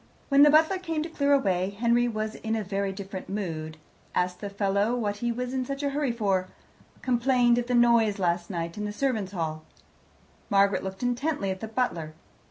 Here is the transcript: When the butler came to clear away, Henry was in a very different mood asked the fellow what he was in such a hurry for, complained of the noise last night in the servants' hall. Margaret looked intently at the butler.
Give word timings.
When 0.29 0.41
the 0.41 0.49
butler 0.49 0.79
came 0.79 1.03
to 1.03 1.09
clear 1.09 1.31
away, 1.31 1.77
Henry 1.79 2.07
was 2.07 2.33
in 2.33 2.55
a 2.55 2.63
very 2.63 2.91
different 2.91 3.29
mood 3.29 3.77
asked 4.15 4.41
the 4.41 4.49
fellow 4.49 4.95
what 4.95 5.17
he 5.17 5.31
was 5.31 5.53
in 5.53 5.63
such 5.63 5.83
a 5.83 5.91
hurry 5.91 6.11
for, 6.11 6.47
complained 7.03 7.59
of 7.59 7.67
the 7.67 7.75
noise 7.75 8.17
last 8.17 8.49
night 8.49 8.79
in 8.79 8.85
the 8.85 8.93
servants' 8.93 9.31
hall. 9.33 9.63
Margaret 10.49 10.83
looked 10.83 11.03
intently 11.03 11.51
at 11.51 11.59
the 11.59 11.67
butler. 11.67 12.15